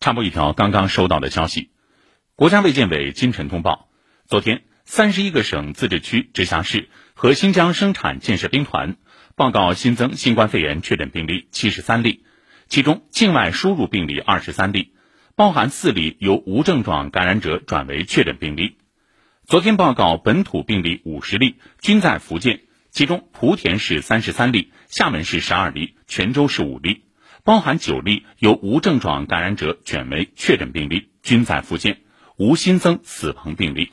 [0.00, 1.68] 插播一条刚刚收到的消息，
[2.34, 3.90] 国家卫健委今晨通报，
[4.26, 8.96] 昨天三十一个省、自治区、直辖市和新疆生产建设兵团
[9.36, 12.24] 报告新增新冠肺炎确诊病例七十三例，
[12.66, 14.94] 其中境外输入病例二十三例，
[15.36, 18.78] 包含四例由无症状感染者转为确诊病例。
[19.44, 27.02] 昨天报告本土病例五十例，均在福建，其中莆田市三十三例，厦门市十二例，泉州市五例。
[27.44, 31.98] 包含九例由无症状感染者转为确诊病例，均在福建，
[32.36, 33.92] 无新增死亡病例。